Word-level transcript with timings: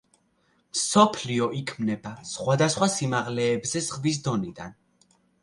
მსოფლიო 0.77 1.49
იქმნება 1.59 2.13
სხვადასხვა 2.31 2.89
სიმაღლეებზე 2.95 3.83
ზღვის 3.91 4.21
დონიდან. 4.31 4.75